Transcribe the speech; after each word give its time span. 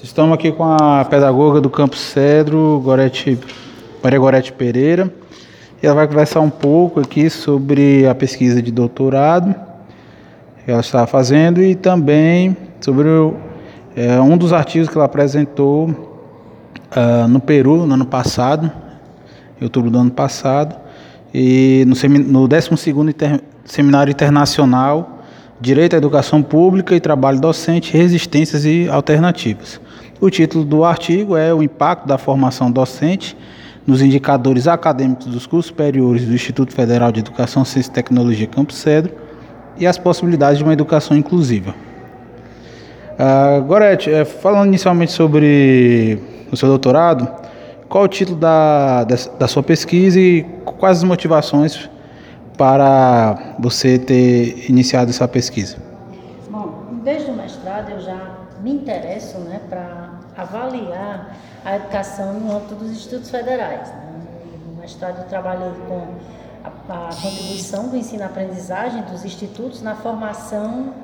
Estamos 0.00 0.32
aqui 0.32 0.52
com 0.52 0.62
a 0.62 1.04
pedagoga 1.04 1.60
do 1.60 1.68
Campo 1.68 1.96
Cedro, 1.96 2.80
Gorete, 2.84 3.36
Maria 4.00 4.18
Gorete 4.20 4.52
Pereira. 4.52 5.12
E 5.82 5.86
ela 5.86 5.96
vai 5.96 6.06
conversar 6.06 6.38
um 6.38 6.50
pouco 6.50 7.00
aqui 7.00 7.28
sobre 7.28 8.06
a 8.06 8.14
pesquisa 8.14 8.62
de 8.62 8.70
doutorado 8.70 9.52
que 10.64 10.70
ela 10.70 10.80
está 10.80 11.04
fazendo 11.04 11.60
e 11.60 11.74
também 11.74 12.56
sobre 12.80 13.08
o, 13.08 13.34
é, 13.96 14.20
um 14.20 14.38
dos 14.38 14.52
artigos 14.52 14.88
que 14.88 14.96
ela 14.96 15.04
apresentou 15.04 15.88
uh, 15.88 17.26
no 17.28 17.40
Peru 17.40 17.84
no 17.84 17.94
ano 17.94 18.06
passado, 18.06 18.70
em 19.60 19.64
outubro 19.64 19.90
do 19.90 19.98
ano 19.98 20.12
passado, 20.12 20.76
e 21.34 21.84
no, 21.88 22.42
no 22.44 22.48
12º 22.48 23.08
Inter, 23.08 23.40
Seminário 23.64 24.12
Internacional 24.12 25.18
Direito 25.60 25.94
à 25.94 25.96
Educação 25.96 26.40
Pública 26.40 26.94
e 26.94 27.00
Trabalho 27.00 27.40
Docente, 27.40 27.92
Resistências 27.92 28.64
e 28.64 28.88
Alternativas. 28.88 29.80
O 30.20 30.30
título 30.30 30.64
do 30.64 30.84
artigo 30.84 31.36
é 31.36 31.54
O 31.54 31.62
Impacto 31.62 32.04
da 32.04 32.18
Formação 32.18 32.72
Docente 32.72 33.36
nos 33.86 34.02
Indicadores 34.02 34.66
Acadêmicos 34.66 35.26
dos 35.26 35.46
Cursos 35.46 35.66
Superiores 35.66 36.26
do 36.26 36.34
Instituto 36.34 36.74
Federal 36.74 37.12
de 37.12 37.20
Educação, 37.20 37.64
Ciência 37.64 37.90
e 37.90 37.94
Tecnologia 37.94 38.48
Campo 38.48 38.72
Cedro 38.72 39.12
e 39.76 39.86
as 39.86 39.96
possibilidades 39.96 40.58
de 40.58 40.64
uma 40.64 40.72
educação 40.72 41.16
inclusiva. 41.16 41.72
Uh, 43.14 43.62
Gorete, 43.62 44.10
é, 44.10 44.24
falando 44.24 44.66
inicialmente 44.66 45.12
sobre 45.12 46.18
o 46.50 46.56
seu 46.56 46.68
doutorado, 46.68 47.28
qual 47.88 48.02
o 48.02 48.08
título 48.08 48.36
da, 48.36 49.04
da 49.04 49.46
sua 49.46 49.62
pesquisa 49.62 50.18
e 50.18 50.42
quais 50.64 50.98
as 50.98 51.04
motivações 51.04 51.88
para 52.56 53.54
você 53.60 54.00
ter 54.00 54.68
iniciado 54.68 55.10
essa 55.10 55.28
pesquisa? 55.28 55.76
Bom, 56.50 57.00
desde 57.04 57.30
o 57.30 57.34
mestrado 57.34 57.92
eu 57.92 58.00
já 58.00 58.38
me 58.62 58.72
interesso 58.72 59.07
avaliar 60.38 61.36
a 61.64 61.76
educação 61.76 62.34
no 62.34 62.56
âmbito 62.56 62.76
dos 62.76 62.92
institutos 62.92 63.28
federais. 63.28 63.88
Né? 63.88 64.12
No 64.66 64.80
mestrado 64.80 65.18
eu 65.18 65.24
trabalhei 65.24 65.72
com 65.88 66.14
a, 66.62 67.08
a 67.08 67.14
contribuição 67.14 67.88
do 67.88 67.96
ensino-aprendizagem 67.96 69.02
dos 69.02 69.24
institutos 69.24 69.82
na 69.82 69.96
formação 69.96 70.94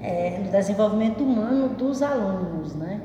é, 0.00 0.38
no 0.38 0.50
desenvolvimento 0.50 1.22
humano 1.22 1.70
dos 1.70 2.00
alunos. 2.00 2.74
Né? 2.74 3.00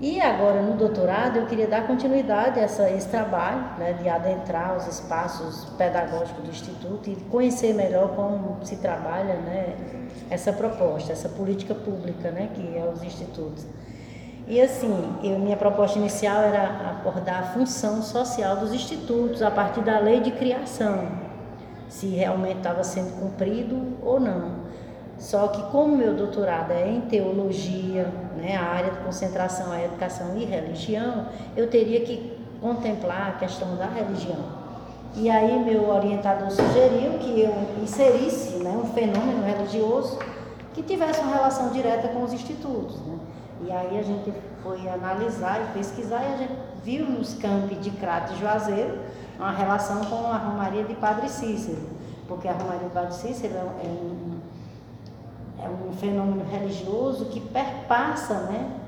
E 0.00 0.18
agora, 0.18 0.62
no 0.62 0.76
doutorado, 0.76 1.36
eu 1.36 1.46
queria 1.46 1.68
dar 1.68 1.86
continuidade 1.86 2.58
a 2.58 2.62
essa, 2.62 2.90
esse 2.90 3.08
trabalho, 3.08 3.78
né, 3.78 3.92
de 3.92 4.08
adentrar 4.08 4.74
os 4.74 4.86
espaços 4.86 5.66
pedagógicos 5.76 6.42
do 6.42 6.50
Instituto 6.50 7.10
e 7.10 7.16
conhecer 7.30 7.74
melhor 7.74 8.16
como 8.16 8.64
se 8.64 8.76
trabalha 8.76 9.34
né, 9.34 9.76
essa 10.30 10.54
proposta, 10.54 11.12
essa 11.12 11.28
política 11.28 11.74
pública 11.74 12.30
né, 12.30 12.48
que 12.54 12.78
é 12.78 12.90
os 12.90 13.02
institutos. 13.02 13.66
E 14.50 14.60
assim, 14.60 15.14
eu, 15.22 15.38
minha 15.38 15.56
proposta 15.56 15.96
inicial 15.96 16.42
era 16.42 16.90
abordar 16.90 17.38
a 17.38 17.46
função 17.52 18.02
social 18.02 18.56
dos 18.56 18.72
institutos 18.72 19.42
a 19.42 19.50
partir 19.50 19.80
da 19.80 20.00
lei 20.00 20.18
de 20.18 20.32
criação, 20.32 21.06
se 21.88 22.08
realmente 22.08 22.56
estava 22.56 22.82
sendo 22.82 23.16
cumprido 23.20 23.80
ou 24.02 24.18
não. 24.18 24.54
Só 25.16 25.46
que 25.46 25.62
como 25.70 25.96
meu 25.96 26.14
doutorado 26.14 26.72
é 26.72 26.90
em 26.90 27.02
teologia, 27.02 28.12
né, 28.36 28.56
a 28.56 28.64
área 28.64 28.90
de 28.90 28.98
concentração 28.98 29.72
é 29.72 29.84
educação 29.84 30.36
e 30.36 30.44
religião, 30.44 31.26
eu 31.56 31.70
teria 31.70 32.00
que 32.00 32.36
contemplar 32.60 33.28
a 33.28 33.38
questão 33.38 33.76
da 33.76 33.86
religião. 33.86 34.46
E 35.14 35.30
aí 35.30 35.64
meu 35.64 35.88
orientador 35.88 36.50
sugeriu 36.50 37.20
que 37.20 37.40
eu 37.40 37.54
inserisse 37.80 38.56
né, 38.56 38.70
um 38.70 38.86
fenômeno 38.86 39.44
religioso 39.44 40.18
que 40.74 40.82
tivesse 40.82 41.20
uma 41.20 41.36
relação 41.36 41.68
direta 41.68 42.08
com 42.08 42.24
os 42.24 42.32
institutos. 42.32 42.96
Né? 43.06 43.29
E 43.62 43.70
aí 43.70 43.98
a 43.98 44.02
gente 44.02 44.32
foi 44.62 44.88
analisar 44.88 45.60
e 45.60 45.72
pesquisar 45.78 46.22
e 46.22 46.34
a 46.34 46.36
gente 46.36 46.52
viu 46.82 47.06
nos 47.06 47.34
campi 47.34 47.74
de 47.76 47.90
Crato 47.90 48.32
e 48.32 48.38
Juazeiro 48.38 48.98
uma 49.38 49.52
relação 49.52 50.04
com 50.04 50.26
a 50.30 50.36
Romaria 50.36 50.84
de 50.84 50.94
Padre 50.94 51.28
Cícero, 51.28 51.80
porque 52.26 52.48
a 52.48 52.52
Romaria 52.52 52.88
de 52.88 52.94
Padre 52.94 53.14
Cícero 53.14 53.54
é 53.54 53.86
um 53.86 54.40
é 55.62 55.68
um 55.68 55.92
fenômeno 55.92 56.44
religioso 56.50 57.26
que 57.26 57.40
perpassa 57.40 58.34
né, 58.44 58.80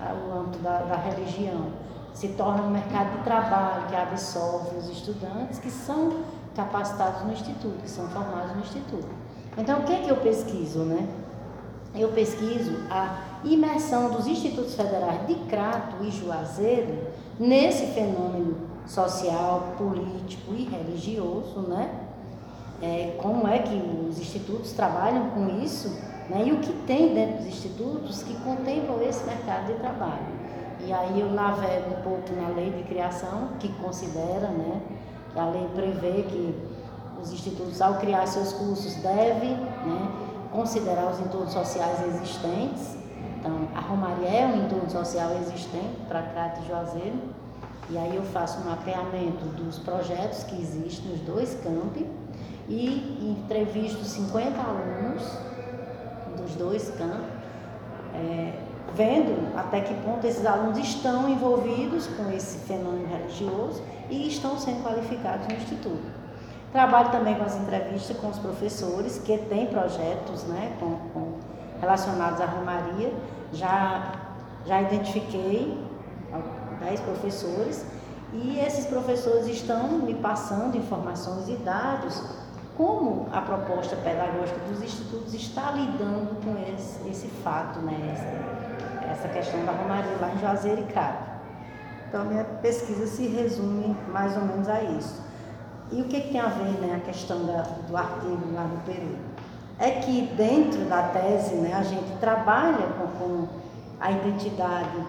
o 0.00 0.38
âmbito 0.38 0.58
da, 0.60 0.78
da 0.82 0.96
religião. 0.96 1.72
Se 2.14 2.28
torna 2.28 2.62
um 2.62 2.70
mercado 2.70 3.18
de 3.18 3.24
trabalho 3.24 3.86
que 3.88 3.96
absorve 3.96 4.76
os 4.76 4.88
estudantes 4.88 5.58
que 5.58 5.70
são 5.70 6.18
capacitados 6.54 7.22
no 7.22 7.32
Instituto, 7.32 7.82
que 7.82 7.90
são 7.90 8.08
formados 8.08 8.52
no 8.54 8.60
Instituto. 8.60 9.08
Então, 9.56 9.80
o 9.80 9.82
que, 9.84 9.92
é 9.92 10.00
que 10.00 10.08
eu 10.08 10.16
pesquiso? 10.16 10.80
Né? 10.80 11.08
Eu 11.94 12.08
pesquiso 12.08 12.76
a 12.90 13.29
imersão 13.44 14.10
dos 14.10 14.26
institutos 14.26 14.74
federais 14.74 15.26
de 15.26 15.34
Crato 15.46 16.04
e 16.04 16.10
Juazeiro 16.10 17.08
nesse 17.38 17.86
fenômeno 17.86 18.56
social, 18.86 19.74
político 19.78 20.52
e 20.54 20.64
religioso, 20.64 21.60
né? 21.68 21.90
É, 22.82 23.16
como 23.20 23.46
é 23.46 23.58
que 23.58 23.74
os 24.08 24.18
institutos 24.18 24.72
trabalham 24.72 25.30
com 25.30 25.60
isso 25.62 25.90
né? 26.30 26.44
E 26.46 26.52
o 26.52 26.58
que 26.60 26.72
tem 26.86 27.12
dentro 27.12 27.38
dos 27.38 27.46
institutos 27.46 28.22
que 28.22 28.34
contemplam 28.42 29.02
esse 29.02 29.24
mercado 29.24 29.66
de 29.66 29.74
trabalho. 29.74 30.40
E 30.86 30.92
aí 30.92 31.20
eu 31.20 31.30
navego 31.32 31.90
um 31.90 32.02
pouco 32.02 32.32
na 32.40 32.48
lei 32.48 32.70
de 32.70 32.84
criação, 32.84 33.48
que 33.58 33.68
considera, 33.74 34.48
né, 34.48 34.80
que 35.32 35.38
a 35.38 35.46
lei 35.46 35.68
prevê 35.74 36.22
que 36.22 36.54
os 37.20 37.32
institutos, 37.32 37.82
ao 37.82 37.96
criar 37.96 38.26
seus 38.26 38.52
cursos, 38.52 38.94
devem 38.94 39.56
né, 39.56 40.08
considerar 40.52 41.10
os 41.10 41.20
entornos 41.20 41.52
sociais 41.52 42.00
existentes. 42.06 42.99
Então, 43.40 43.68
a 43.74 43.80
Romaria 43.80 44.28
é 44.28 44.46
um 44.46 44.66
entorno 44.66 44.90
social 44.90 45.30
existente 45.40 45.96
para 46.06 46.20
Crato 46.22 46.60
e 46.62 46.68
Juazeiro. 46.68 47.18
E 47.88 47.96
aí 47.96 48.14
eu 48.14 48.22
faço 48.22 48.60
um 48.60 48.64
mapeamento 48.64 49.46
dos 49.56 49.78
projetos 49.78 50.44
que 50.44 50.60
existem 50.60 51.10
nos 51.10 51.20
dois 51.20 51.58
campi 51.64 52.06
e 52.68 53.18
entrevisto 53.20 54.04
50 54.04 54.60
alunos 54.60 55.22
dos 56.36 56.54
dois 56.54 56.90
campos, 56.90 57.26
é, 58.14 58.52
vendo 58.94 59.56
até 59.56 59.80
que 59.80 59.94
ponto 60.04 60.24
esses 60.24 60.44
alunos 60.46 60.78
estão 60.78 61.28
envolvidos 61.28 62.06
com 62.08 62.30
esse 62.30 62.58
fenômeno 62.58 63.08
religioso 63.08 63.82
e 64.08 64.28
estão 64.28 64.58
sendo 64.58 64.84
qualificados 64.84 65.48
no 65.48 65.54
Instituto. 65.54 66.20
Trabalho 66.72 67.10
também 67.10 67.34
com 67.34 67.42
as 67.42 67.56
entrevistas 67.56 68.16
com 68.18 68.28
os 68.28 68.38
professores 68.38 69.18
que 69.18 69.36
têm 69.36 69.66
projetos 69.66 70.44
né, 70.44 70.76
com, 70.78 70.96
com 71.12 71.29
relacionados 71.80 72.40
à 72.40 72.46
Romaria. 72.46 73.12
Já, 73.52 74.12
já 74.66 74.82
identifiquei 74.82 75.76
10 76.80 77.00
professores 77.00 77.84
e 78.32 78.58
esses 78.60 78.86
professores 78.86 79.46
estão 79.46 79.98
me 79.98 80.14
passando 80.14 80.76
informações 80.76 81.48
e 81.48 81.56
dados 81.56 82.22
como 82.76 83.28
a 83.32 83.42
proposta 83.42 83.96
pedagógica 83.96 84.58
dos 84.68 84.82
institutos 84.82 85.34
está 85.34 85.72
lidando 85.72 86.42
com 86.42 86.56
esse, 86.72 87.06
esse 87.08 87.26
fato, 87.42 87.78
né? 87.80 88.14
essa, 88.14 89.10
essa 89.10 89.28
questão 89.28 89.64
da 89.66 89.72
Romaria 89.72 90.16
lá 90.20 90.32
em 90.32 90.38
Juazeiro 90.38 90.80
e 90.80 90.84
Crato. 90.84 91.30
Então, 92.08 92.24
minha 92.24 92.44
pesquisa 92.44 93.06
se 93.06 93.26
resume 93.26 93.96
mais 94.08 94.36
ou 94.36 94.44
menos 94.44 94.68
a 94.68 94.82
isso. 94.82 95.22
E 95.92 96.00
o 96.00 96.04
que, 96.04 96.20
que 96.20 96.32
tem 96.32 96.40
a 96.40 96.46
ver 96.46 96.80
né, 96.80 96.96
a 96.96 97.06
questão 97.06 97.44
da, 97.44 97.62
do 97.62 97.96
artigo 97.96 98.52
lá 98.54 98.64
no 98.64 98.78
Peru? 98.78 99.16
É 99.80 99.92
que 99.92 100.26
dentro 100.36 100.84
da 100.84 101.04
tese 101.04 101.54
né, 101.56 101.72
a 101.72 101.82
gente 101.82 102.12
trabalha 102.20 102.86
com, 102.98 103.06
com 103.18 103.48
a 103.98 104.12
identidade 104.12 105.04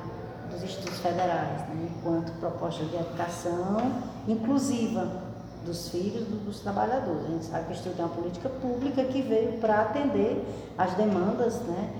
dos 0.49 0.63
institutos 0.63 0.99
federais, 0.99 1.59
né, 1.69 1.89
enquanto 1.91 2.31
proposta 2.39 2.83
de 2.85 2.95
educação 2.95 3.91
inclusiva, 4.27 5.29
dos 5.65 5.89
filhos 5.89 6.27
dos 6.27 6.59
trabalhadores. 6.59 7.25
A 7.25 7.27
gente 7.27 7.45
sabe 7.45 7.65
que 7.65 7.71
o 7.71 7.73
Instituto 7.73 7.99
é 7.99 8.05
uma 8.05 8.15
política 8.15 8.49
pública 8.49 9.03
que 9.03 9.21
veio 9.21 9.59
para 9.59 9.81
atender 9.81 10.43
as 10.77 10.93
demandas 10.95 11.61
né, 11.61 11.93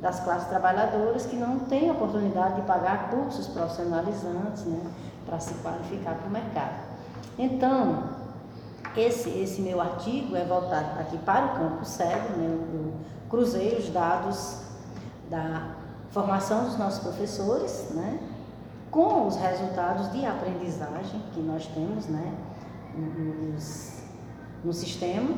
das 0.00 0.20
classes 0.20 0.48
trabalhadoras 0.48 1.26
que 1.26 1.36
não 1.36 1.58
têm 1.60 1.90
oportunidade 1.90 2.56
de 2.56 2.62
pagar 2.62 3.10
cursos 3.10 3.48
profissionalizantes 3.48 4.64
né, 4.64 4.80
para 5.26 5.40
se 5.40 5.54
qualificar 5.54 6.14
para 6.14 6.28
o 6.28 6.30
mercado. 6.30 6.88
Então, 7.36 8.04
esse, 8.98 9.30
esse 9.30 9.60
meu 9.60 9.80
artigo 9.80 10.36
é 10.36 10.44
voltado 10.44 11.00
aqui 11.00 11.16
para 11.18 11.46
o 11.46 11.58
campo 11.58 11.84
cego, 11.84 12.36
né, 12.36 12.58
eu 12.74 12.94
cruzei 13.28 13.76
os 13.76 13.88
dados 13.90 14.62
da 15.30 15.74
formação 16.10 16.64
dos 16.64 16.78
nossos 16.78 17.00
professores, 17.00 17.88
né, 17.90 18.18
com 18.90 19.26
os 19.26 19.36
resultados 19.36 20.10
de 20.12 20.24
aprendizagem 20.24 21.22
que 21.32 21.40
nós 21.40 21.66
temos, 21.66 22.06
né, 22.06 22.32
nos, 22.94 24.02
no 24.64 24.72
sistema. 24.72 25.34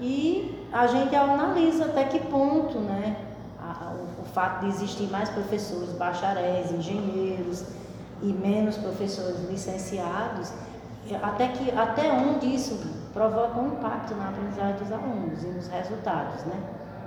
E 0.00 0.66
a 0.72 0.86
gente 0.86 1.14
analisa 1.14 1.86
até 1.86 2.04
que 2.04 2.18
ponto 2.18 2.78
né, 2.78 3.16
a, 3.58 3.94
o, 3.94 4.22
o 4.22 4.24
fato 4.24 4.60
de 4.60 4.68
existir 4.68 5.10
mais 5.10 5.28
professores 5.30 5.90
bacharéis, 5.90 6.70
engenheiros 6.70 7.64
e 8.22 8.32
menos 8.32 8.76
professores 8.76 9.48
licenciados, 9.48 10.52
até, 11.22 11.48
que, 11.48 11.70
até 11.70 12.12
onde 12.12 12.46
isso 12.54 12.80
provoca 13.12 13.60
um 13.60 13.68
impacto 13.68 14.14
na 14.14 14.28
aprendizagem 14.28 14.76
dos 14.76 14.92
alunos 14.92 15.42
e 15.42 15.46
nos 15.46 15.68
resultados, 15.68 16.44
né? 16.44 16.60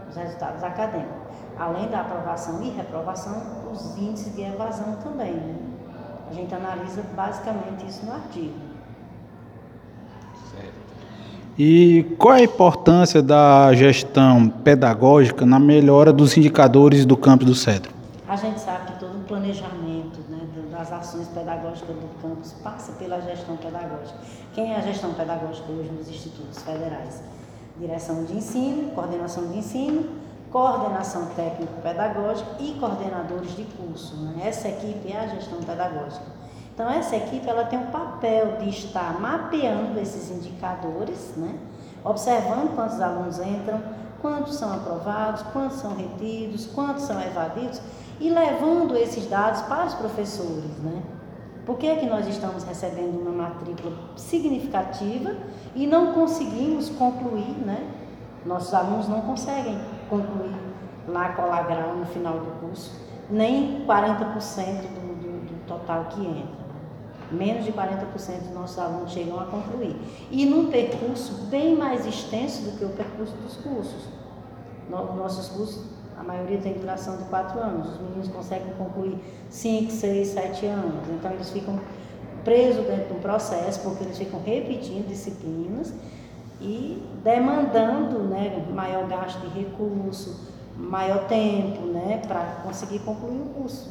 Os 0.10 0.16
resultados 0.16 0.64
acadêmicos. 0.64 1.16
além 1.58 1.88
da 1.88 2.02
aprovação 2.02 2.62
e 2.62 2.70
reprovação, 2.70 3.42
os 3.72 3.98
índices 3.98 4.36
de 4.36 4.42
evasão 4.42 4.98
também. 4.98 5.34
Né? 5.34 5.56
A 6.30 6.34
gente 6.34 6.54
analisa 6.54 7.02
basicamente 7.16 7.88
isso 7.88 8.06
no 8.06 8.14
artigo. 8.14 8.54
E 11.58 12.16
qual 12.20 12.36
é 12.36 12.42
a 12.42 12.44
importância 12.44 13.24
da 13.24 13.74
gestão 13.74 14.50
pedagógica 14.50 15.46
na 15.46 15.58
melhora 15.58 16.12
dos 16.12 16.36
indicadores 16.36 17.06
do 17.06 17.16
campus 17.16 17.48
do 17.48 17.56
Cedro? 17.56 17.92
A 18.28 18.36
gente 18.36 18.60
sabe 18.60 18.92
que 18.92 19.00
todo 19.00 19.16
o 19.18 19.22
planejamento 19.22 19.85
das 20.86 20.92
ações 20.92 21.28
pedagógicas 21.30 21.96
do 21.96 22.22
campus 22.22 22.54
passa 22.64 22.92
pela 22.94 23.20
gestão 23.22 23.58
pedagógica. 23.58 24.18
Quem 24.54 24.74
é 24.74 24.78
a 24.78 24.82
gestão 24.82 25.14
pedagógica 25.14 25.72
hoje 25.72 25.90
nos 25.90 26.08
institutos 26.08 26.62
federais? 26.62 27.22
Direção 27.78 28.24
de 28.24 28.38
ensino, 28.38 28.92
coordenação 28.92 29.48
de 29.48 29.58
ensino, 29.58 30.10
coordenação 30.52 31.28
técnico-pedagógica 31.36 32.50
e 32.60 32.74
coordenadores 32.80 33.56
de 33.56 33.64
curso. 33.64 34.16
Né? 34.18 34.44
Essa 34.46 34.70
equipe 34.70 35.12
é 35.12 35.20
a 35.20 35.28
gestão 35.28 35.60
pedagógica. 35.60 36.26
Então, 36.74 36.90
essa 36.90 37.16
equipe 37.16 37.48
ela 37.48 37.66
tem 37.66 37.80
o 37.80 37.88
papel 37.88 38.58
de 38.58 38.70
estar 38.70 39.20
mapeando 39.20 40.00
esses 40.00 40.30
indicadores, 40.30 41.34
né? 41.38 41.58
observando 42.04 42.76
quantos 42.76 43.02
alunos 43.02 43.40
entram, 43.40 43.82
quantos 44.22 44.56
são 44.56 44.74
aprovados, 44.74 45.42
quantos 45.54 45.78
são 45.78 45.96
retidos, 45.96 46.66
quantos 46.68 47.04
são 47.04 47.20
evadidos 47.22 47.82
e 48.20 48.30
levando 48.30 48.96
esses 48.96 49.30
dados 49.30 49.62
para 49.64 49.86
os 49.86 49.94
professores. 49.94 50.78
Né? 50.84 51.02
Por 51.66 51.78
que, 51.78 51.88
é 51.88 51.96
que 51.96 52.06
nós 52.06 52.28
estamos 52.28 52.64
recebendo 52.64 53.20
uma 53.20 53.32
matrícula 53.32 53.96
significativa 54.16 55.36
e 55.76 55.88
não 55.88 56.14
conseguimos 56.14 56.90
concluir, 56.90 57.58
né? 57.66 57.92
Nossos 58.46 58.74
alunos 58.74 59.08
não 59.08 59.22
conseguem 59.22 59.80
concluir 60.08 60.54
lá 61.08 61.30
colar 61.30 61.64
grau 61.64 61.96
no 61.96 62.06
final 62.06 62.34
do 62.40 62.60
curso, 62.60 62.92
nem 63.30 63.84
40% 63.86 64.36
do, 64.36 65.16
do, 65.16 65.46
do 65.48 65.68
total 65.68 66.06
que 66.06 66.22
entra 66.22 66.66
menos 67.32 67.66
de 67.66 67.72
40% 67.72 68.40
dos 68.44 68.54
nossos 68.54 68.78
alunos 68.80 69.12
chegam 69.12 69.40
a 69.40 69.46
concluir. 69.46 69.96
E 70.30 70.46
num 70.46 70.70
percurso 70.70 71.46
bem 71.46 71.76
mais 71.76 72.06
extenso 72.06 72.64
do 72.64 72.78
que 72.78 72.86
o 72.86 72.90
percurso 72.90 73.34
dos 73.38 73.58
cursos. 73.58 74.08
Nossos 74.90 75.50
cursos, 75.50 75.84
a 76.18 76.24
maioria 76.24 76.58
tem 76.58 76.74
duração 76.74 77.18
de 77.18 77.24
4 77.26 77.60
anos, 77.60 77.94
os 77.94 78.02
meninos 78.02 78.28
conseguem 78.30 78.74
concluir 78.78 79.18
5, 79.50 79.92
6, 79.92 80.28
7 80.30 80.66
anos. 80.66 81.10
Então 81.10 81.32
eles 81.32 81.50
ficam 81.50 81.80
presos 82.44 82.86
dentro 82.86 83.16
do 83.16 83.22
processo, 83.22 83.82
porque 83.82 84.04
eles 84.04 84.18
ficam 84.18 84.40
repetindo 84.42 85.08
disciplinas 85.08 85.94
e 86.62 87.04
demandando 87.24 88.20
né, 88.20 88.66
maior 88.74 89.08
gasto 89.08 89.40
de 89.42 89.60
recurso, 89.60 90.54
maior 90.78 91.28
tempo 91.28 91.82
né, 91.88 92.22
para 92.28 92.62
conseguir 92.64 93.00
concluir 93.00 93.42
o 93.42 93.46
curso. 93.46 93.90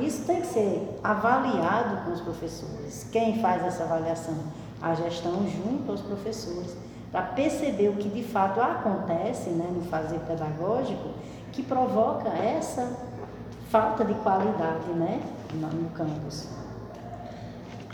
Isso 0.00 0.24
tem 0.26 0.40
que 0.40 0.46
ser 0.46 0.98
avaliado 1.02 2.04
com 2.04 2.12
os 2.12 2.20
professores. 2.20 3.06
Quem 3.10 3.40
faz 3.40 3.64
essa 3.64 3.84
avaliação? 3.84 4.34
A 4.80 4.94
gestão 4.94 5.46
junto 5.48 5.90
aos 5.90 6.02
professores, 6.02 6.76
para 7.10 7.22
perceber 7.22 7.88
o 7.88 7.94
que 7.94 8.08
de 8.08 8.22
fato 8.22 8.60
acontece 8.60 9.50
né, 9.50 9.68
no 9.74 9.82
fazer 9.82 10.18
pedagógico 10.20 11.10
que 11.56 11.62
provoca 11.62 12.28
essa 12.28 12.86
falta 13.70 14.04
de 14.04 14.12
qualidade 14.14 14.90
né, 14.94 15.20
no 15.54 15.88
campus. 15.90 16.46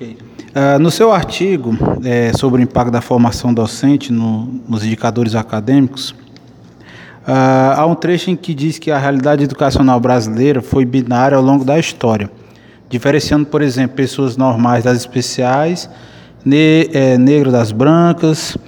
Uh, 0.00 0.81
no 0.81 0.91
seu 0.91 1.12
artigo 1.12 1.73
é, 2.05 2.32
sobre 2.32 2.61
o 2.61 2.64
impacto 2.64 2.91
da 2.91 3.00
formação 3.00 3.55
docente 3.55 4.12
no, 4.12 4.47
nos 4.69 4.85
indicadores 4.85 5.37
acadêmicos, 5.37 6.12
Uh, 7.23 7.79
há 7.79 7.87
um 7.87 7.94
trecho 7.94 8.31
em 8.31 8.37
que 8.37 8.53
diz 8.53 8.81
que 8.81 8.91
a 8.91 8.99
realidade 8.99 9.44
educacional 9.44 10.00
brasileira 10.00 10.61
foi 10.61 10.85
binária 10.85 11.37
ao 11.37 11.43
longo 11.43 11.65
da 11.65 11.79
história, 11.79 12.29
diferenciando, 12.88 13.47
por 13.47 13.62
exemplo, 13.62 13.94
pessoas 13.94 14.37
normais 14.37 14.82
das 14.82 14.99
especiais, 14.99 15.88
ne 16.44 16.88
é, 16.93 17.17
negro 17.17 17.53
das 17.53 17.70
brancas, 17.70 18.58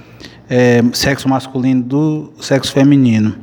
é, 0.49 0.81
sexo 0.93 1.27
masculino 1.27 1.83
do 1.83 2.33
sexo 2.39 2.71
feminino. 2.71 3.35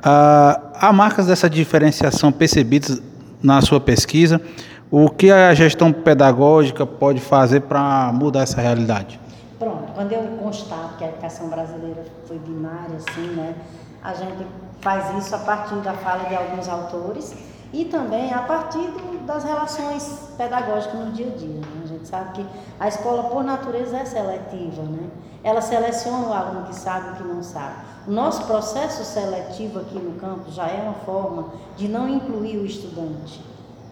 Uh, 0.00 0.71
há 0.82 0.92
marcas 0.92 1.28
dessa 1.28 1.48
diferenciação 1.48 2.32
percebidas 2.32 3.00
na 3.40 3.60
sua 3.62 3.80
pesquisa? 3.80 4.42
O 4.90 5.08
que 5.08 5.30
a 5.30 5.54
gestão 5.54 5.92
pedagógica 5.92 6.84
pode 6.84 7.20
fazer 7.20 7.60
para 7.60 8.10
mudar 8.12 8.42
essa 8.42 8.60
realidade? 8.60 9.20
Pronto, 9.60 9.92
quando 9.94 10.10
eu 10.10 10.22
constato 10.42 10.96
que 10.98 11.04
a 11.04 11.08
educação 11.08 11.48
brasileira 11.48 12.04
foi 12.26 12.36
binária, 12.40 12.96
assim, 12.96 13.28
né? 13.28 13.54
A 14.02 14.12
gente 14.12 14.44
faz 14.80 15.16
isso 15.24 15.32
a 15.36 15.38
partir 15.38 15.76
da 15.76 15.92
fala 15.92 16.24
de 16.24 16.34
alguns 16.34 16.68
autores 16.68 17.32
e 17.72 17.84
também 17.84 18.34
a 18.34 18.40
partir 18.40 18.92
das 19.24 19.44
relações 19.44 20.32
pedagógicas 20.36 20.98
no 20.98 21.12
dia 21.12 21.28
a 21.32 21.38
dia. 21.38 21.60
Né? 21.60 21.82
A 21.84 21.86
gente 21.86 22.08
sabe 22.08 22.32
que 22.32 22.46
a 22.80 22.88
escola, 22.88 23.30
por 23.30 23.44
natureza, 23.44 23.98
é 23.98 24.04
seletiva, 24.04 24.82
né? 24.82 25.08
Ela 25.44 25.60
seleciona 25.60 26.26
o 26.26 26.32
aluno 26.32 26.66
que 26.66 26.74
sabe 26.74 27.12
e 27.12 27.16
que 27.18 27.22
não 27.22 27.40
sabe. 27.40 27.91
Nosso 28.06 28.44
processo 28.46 29.04
seletivo 29.04 29.78
aqui 29.78 29.98
no 29.98 30.18
campus 30.18 30.54
já 30.54 30.66
é 30.66 30.82
uma 30.82 30.94
forma 30.94 31.50
de 31.76 31.86
não 31.86 32.08
incluir 32.08 32.58
o 32.58 32.66
estudante. 32.66 33.40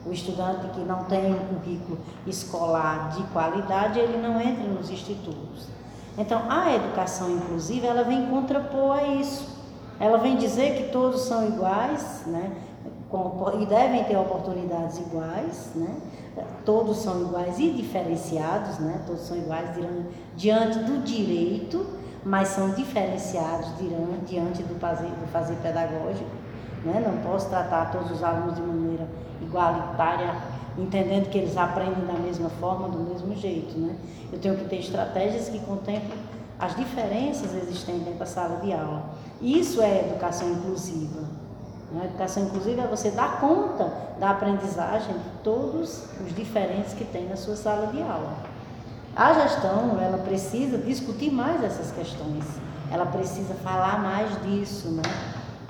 O 0.04 0.12
estudante 0.12 0.66
que 0.68 0.80
não 0.80 1.04
tem 1.04 1.32
um 1.32 1.38
currículo 1.38 1.98
escolar 2.26 3.10
de 3.10 3.22
qualidade, 3.24 3.98
ele 3.98 4.16
não 4.20 4.40
entra 4.40 4.64
nos 4.64 4.90
institutos. 4.90 5.68
Então, 6.18 6.42
a 6.48 6.74
educação 6.74 7.30
inclusiva, 7.30 7.86
ela 7.86 8.02
vem 8.02 8.26
contrapor 8.26 8.98
a 8.98 9.04
isso. 9.04 9.48
Ela 10.00 10.18
vem 10.18 10.36
dizer 10.36 10.76
que 10.76 10.92
todos 10.92 11.22
são 11.22 11.46
iguais, 11.46 12.22
né? 12.26 12.56
e 13.60 13.66
devem 13.66 14.04
ter 14.04 14.16
oportunidades 14.16 14.98
iguais, 14.98 15.70
né? 15.74 15.96
todos 16.64 16.98
são 16.98 17.20
iguais 17.22 17.58
e 17.58 17.70
diferenciados, 17.70 18.78
né? 18.78 19.02
todos 19.06 19.22
são 19.22 19.36
iguais 19.36 19.70
diante 20.36 20.78
do 20.78 21.02
direito, 21.02 21.84
mas 22.24 22.48
são 22.48 22.70
diferenciados 22.70 23.68
diante 24.26 24.62
do 24.62 24.78
fazer, 24.78 25.08
do 25.08 25.26
fazer 25.32 25.54
pedagógico. 25.56 26.30
Né? 26.84 27.02
Não 27.06 27.22
posso 27.22 27.48
tratar 27.48 27.90
todos 27.90 28.10
os 28.10 28.22
alunos 28.22 28.56
de 28.56 28.62
maneira 28.62 29.06
igualitária, 29.40 30.34
entendendo 30.78 31.28
que 31.30 31.38
eles 31.38 31.56
aprendem 31.56 32.04
da 32.06 32.14
mesma 32.14 32.48
forma, 32.48 32.88
do 32.88 32.98
mesmo 32.98 33.34
jeito. 33.34 33.78
Né? 33.78 33.96
Eu 34.32 34.38
tenho 34.38 34.56
que 34.56 34.64
ter 34.64 34.76
estratégias 34.76 35.48
que 35.48 35.58
contemplem 35.60 36.18
as 36.58 36.76
diferenças 36.76 37.54
existentes 37.54 38.04
dentro 38.04 38.18
da 38.18 38.26
sala 38.26 38.60
de 38.60 38.72
aula. 38.72 39.04
Isso 39.40 39.80
é 39.80 40.00
educação 40.00 40.50
inclusiva. 40.50 41.22
A 41.98 42.04
educação 42.04 42.44
inclusiva 42.44 42.82
é 42.82 42.86
você 42.86 43.10
dar 43.10 43.40
conta 43.40 43.90
da 44.20 44.30
aprendizagem 44.30 45.12
de 45.12 45.30
todos 45.42 46.04
os 46.24 46.34
diferentes 46.36 46.92
que 46.92 47.04
tem 47.04 47.28
na 47.28 47.36
sua 47.36 47.56
sala 47.56 47.86
de 47.88 48.00
aula. 48.00 48.49
A 49.16 49.32
gestão, 49.34 49.98
ela 50.00 50.18
precisa 50.18 50.78
discutir 50.78 51.30
mais 51.30 51.62
essas 51.62 51.90
questões. 51.92 52.44
Ela 52.90 53.06
precisa 53.06 53.54
falar 53.54 54.00
mais 54.00 54.30
disso, 54.42 54.88
né? 54.88 55.02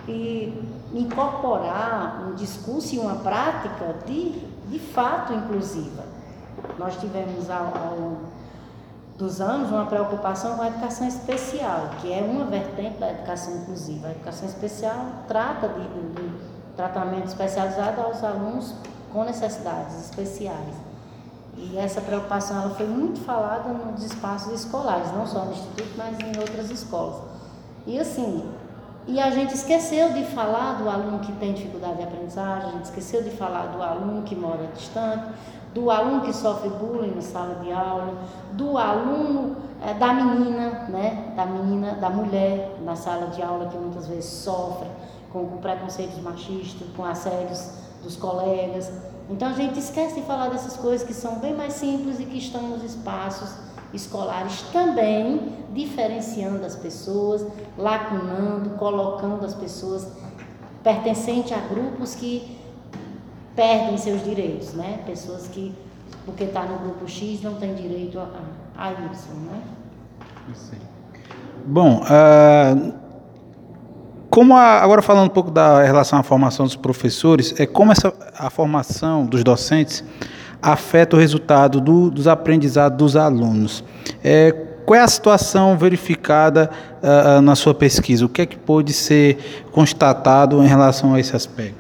E 0.09 0.63
incorporar 0.93 2.27
um 2.27 2.35
discurso 2.35 2.95
e 2.95 2.99
uma 2.99 3.17
prática 3.17 3.95
de, 4.07 4.33
de 4.69 4.79
fato 4.79 5.33
inclusiva. 5.33 6.05
Nós 6.79 6.97
tivemos 6.99 7.49
ao, 7.51 7.67
ao 7.67 8.17
dos 9.21 9.39
anos 9.39 9.71
uma 9.71 9.85
preocupação 9.85 10.57
com 10.57 10.63
a 10.63 10.69
educação 10.69 11.07
especial, 11.07 11.91
que 12.01 12.11
é 12.11 12.23
uma 12.23 12.47
vertente 12.47 12.99
da 12.99 13.11
educação 13.11 13.55
inclusiva. 13.55 14.09
A 14.09 14.11
educação 14.13 14.49
especial 14.49 15.07
trata 15.29 15.69
de, 15.69 15.83
de, 15.83 16.61
tratamento 16.75 17.27
especializado 17.27 18.01
aos 18.01 18.25
alunos 18.25 18.75
com 19.13 19.25
necessidades 19.25 20.01
especiais. 20.01 20.75
E 21.57 21.77
essa 21.77 22.01
preocupação 22.01 22.63
ela 22.63 22.71
foi 22.71 22.87
muito 22.87 23.21
falada 23.21 23.69
nos 23.71 24.05
espaços 24.05 24.53
escolares, 24.53 25.13
não 25.13 25.27
só 25.27 25.45
no 25.45 25.53
instituto, 25.53 25.91
mas 25.97 26.19
em 26.21 26.39
outras 26.39 26.71
escolas. 26.71 27.23
E 27.87 27.99
assim, 27.99 28.49
e 29.07 29.19
a 29.19 29.31
gente 29.31 29.55
esqueceu 29.55 30.13
de 30.13 30.25
falar 30.25 30.75
do 30.75 30.89
aluno 30.89 31.19
que 31.21 31.33
tem 31.33 31.53
dificuldade 31.53 31.97
de 31.97 32.03
aprendizagem, 32.05 32.69
a 32.69 32.73
gente 32.73 32.85
esqueceu 32.85 33.23
de 33.23 33.31
falar 33.31 33.67
do 33.67 33.83
aluno 33.83 34.23
que 34.23 34.37
mora 34.37 34.69
distante, 34.75 35.25
do 35.75 35.91
aluno 35.91 36.23
que 36.23 36.33
sofre 36.33 36.69
bullying 36.69 37.15
na 37.15 37.23
sala 37.23 37.57
de 37.57 37.73
aula, 37.73 38.15
do 38.53 38.77
aluno, 38.77 39.57
é, 39.83 39.95
da 39.95 40.13
menina, 40.13 40.87
né, 40.89 41.33
da 41.35 41.47
menina, 41.47 41.93
da 41.95 42.11
mulher 42.11 42.77
na 42.85 42.95
sala 42.95 43.29
de 43.29 43.43
aula 43.43 43.67
que 43.67 43.79
muitas 43.79 44.07
vezes 44.07 44.27
sofre 44.27 44.89
com, 45.33 45.47
com 45.47 45.57
preconceitos 45.59 46.21
machistas, 46.21 46.87
com 46.97 47.05
assédios 47.05 47.71
dos 48.03 48.17
colegas. 48.17 48.93
Então 49.31 49.49
a 49.49 49.53
gente 49.53 49.79
esquece 49.79 50.17
de 50.17 50.23
falar 50.23 50.49
dessas 50.49 50.77
coisas 50.77 51.07
que 51.07 51.15
são 51.15 51.39
bem 51.39 51.55
mais 51.55 51.75
simples 51.75 52.19
e 52.19 52.25
que 52.25 52.39
estão 52.39 52.63
nos 52.63 52.83
espaços 52.83 53.55
escolares 53.95 54.63
também, 54.73 55.55
diferenciando 55.73 56.65
as 56.65 56.77
pessoas, 56.77 57.47
lacunando, 57.79 58.71
colocando 58.71 59.45
as 59.45 59.55
pessoas 59.55 60.09
pertencentes 60.83 61.53
a 61.53 61.59
grupos 61.59 62.15
que 62.15 62.59
perdem 63.55 63.97
seus 63.99 64.25
direitos, 64.25 64.75
né? 64.75 65.03
Pessoas 65.07 65.47
que, 65.49 65.75
porque 66.25 66.45
está 66.45 66.63
no 66.65 66.79
grupo 66.79 67.09
X, 67.09 67.43
não 67.43 67.55
tem 67.55 67.75
direito 67.75 68.19
a, 68.19 68.29
a 68.77 68.93
Y, 68.93 68.99
né? 68.99 69.63
Sim. 70.55 70.79
Bom, 71.67 72.01
uh, 72.01 73.00
como 74.41 74.57
a, 74.57 74.81
agora 74.81 75.03
falando 75.03 75.27
um 75.27 75.35
pouco 75.35 75.51
da 75.51 75.83
relação 75.83 76.19
à 76.19 76.23
formação 76.23 76.65
dos 76.65 76.75
professores, 76.75 77.55
é 77.61 77.67
como 77.67 77.93
essa 77.93 78.11
a 78.39 78.49
formação 78.49 79.27
dos 79.27 79.45
docentes 79.45 80.03
afeta 80.63 81.15
o 81.15 81.19
resultado 81.19 81.79
do, 81.79 82.11
dos 82.11 82.27
aprendizados 82.27 82.97
dos 82.97 83.17
alunos. 83.17 83.85
É, 84.25 84.51
qual 84.87 84.99
é 84.99 85.03
a 85.03 85.09
situação 85.09 85.77
verificada 85.77 86.71
uh, 87.03 87.43
na 87.43 87.55
sua 87.55 87.75
pesquisa? 87.75 88.25
O 88.25 88.31
que 88.31 88.41
é 88.41 88.47
que 88.47 88.57
pode 88.57 88.95
ser 88.95 89.67
constatado 89.73 90.65
em 90.65 90.67
relação 90.67 91.13
a 91.13 91.21
esse 91.21 91.37
aspecto? 91.37 91.77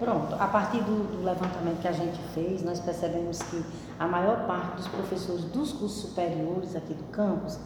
Pronto, 0.00 0.34
a 0.40 0.46
partir 0.46 0.78
do, 0.78 0.94
do, 0.94 1.22
levantamento 1.22 1.82
que 1.82 1.88
a 1.88 1.92
gente 1.92 2.18
fez, 2.34 2.62
nós 2.62 2.80
percebemos 2.80 3.38
que 3.42 3.62
a 3.98 4.08
maior 4.08 4.46
parte 4.46 4.76
dos 4.78 4.88
professores 4.88 5.44
dos 5.44 5.72
cursos 5.72 6.00
superiores 6.00 6.74
aqui 6.74 6.94
do 6.94 7.04
campus, 7.12 7.58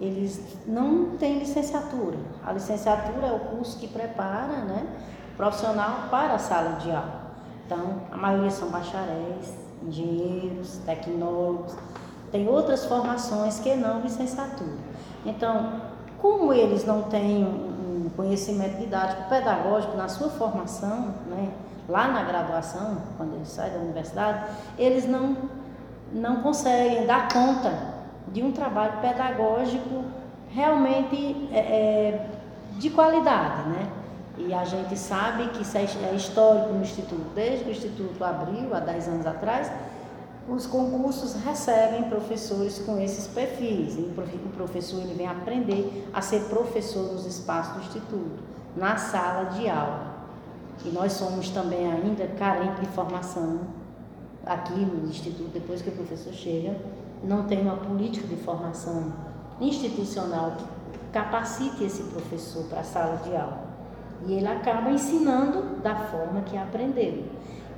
eles 0.00 0.40
não 0.66 1.16
têm 1.16 1.38
licenciatura. 1.38 2.18
A 2.44 2.52
licenciatura 2.52 3.26
é 3.26 3.32
o 3.32 3.40
curso 3.40 3.78
que 3.78 3.88
prepara 3.88 4.64
né, 4.64 4.86
o 5.32 5.36
profissional 5.36 6.08
para 6.10 6.34
a 6.34 6.38
sala 6.38 6.76
de 6.76 6.90
aula. 6.90 7.26
Então, 7.64 8.02
a 8.12 8.16
maioria 8.16 8.50
são 8.50 8.68
bacharéis, 8.68 9.54
engenheiros, 9.82 10.78
tecnólogos, 10.84 11.74
tem 12.30 12.48
outras 12.48 12.84
formações 12.84 13.58
que 13.58 13.74
não 13.74 14.00
licenciatura. 14.00 14.76
Então, 15.24 15.80
como 16.18 16.52
eles 16.52 16.84
não 16.84 17.04
têm 17.04 17.44
um 17.44 18.10
conhecimento 18.16 18.78
didático 18.78 19.28
pedagógico 19.28 19.96
na 19.96 20.08
sua 20.08 20.28
formação, 20.28 21.14
né, 21.28 21.52
lá 21.88 22.08
na 22.08 22.22
graduação, 22.24 22.98
quando 23.16 23.34
eles 23.34 23.48
saem 23.48 23.72
da 23.72 23.78
universidade, 23.78 24.50
eles 24.78 25.06
não, 25.06 25.36
não 26.12 26.42
conseguem 26.42 27.06
dar 27.06 27.28
conta 27.28 27.95
de 28.32 28.42
um 28.42 28.52
trabalho 28.52 29.00
pedagógico 29.00 30.04
realmente 30.50 31.48
é, 31.52 31.58
é, 31.58 32.30
de 32.78 32.90
qualidade, 32.90 33.68
né? 33.68 33.90
E 34.38 34.52
a 34.52 34.64
gente 34.64 34.96
sabe 34.98 35.48
que 35.48 35.62
isso 35.62 35.78
é, 35.78 35.84
é 36.10 36.14
histórico 36.14 36.72
no 36.72 36.82
Instituto, 36.82 37.26
desde 37.34 37.64
que 37.64 37.70
o 37.70 37.72
Instituto 37.72 38.22
abriu, 38.22 38.74
há 38.74 38.80
10 38.80 39.08
anos 39.08 39.26
atrás, 39.26 39.70
os 40.48 40.66
concursos 40.66 41.34
recebem 41.42 42.04
professores 42.04 42.78
com 42.78 42.98
esses 43.00 43.26
perfis. 43.26 43.96
E 43.96 44.00
o 44.00 44.50
professor 44.54 45.00
ele 45.00 45.14
vem 45.14 45.26
aprender 45.26 46.08
a 46.12 46.20
ser 46.20 46.40
professor 46.44 47.12
nos 47.12 47.26
espaços 47.26 47.74
do 47.74 47.80
Instituto, 47.80 48.42
na 48.76 48.96
sala 48.96 49.50
de 49.50 49.68
aula. 49.68 50.14
E 50.84 50.90
nós 50.90 51.12
somos 51.12 51.48
também 51.48 51.90
ainda 51.90 52.26
carentes 52.38 52.80
de 52.80 52.86
formação 52.88 53.60
aqui 54.44 54.78
no 54.78 55.08
Instituto, 55.08 55.50
depois 55.52 55.82
que 55.82 55.88
o 55.88 55.92
professor 55.92 56.32
chega, 56.32 56.76
não 57.22 57.44
tem 57.44 57.62
uma 57.62 57.76
política 57.76 58.26
de 58.26 58.36
formação 58.36 59.12
institucional 59.60 60.52
que 60.52 60.98
capacite 61.12 61.84
esse 61.84 62.02
professor 62.04 62.64
para 62.64 62.80
a 62.80 62.84
sala 62.84 63.16
de 63.24 63.34
aula. 63.34 63.64
E 64.26 64.32
ele 64.34 64.48
acaba 64.48 64.90
ensinando 64.90 65.80
da 65.82 65.94
forma 65.94 66.42
que 66.42 66.56
aprendeu. 66.56 67.24